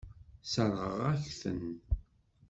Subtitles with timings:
[0.43, 1.61] Sseṛɣeɣ-ak-ten.